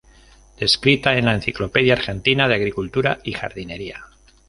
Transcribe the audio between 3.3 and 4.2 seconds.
Jardinería".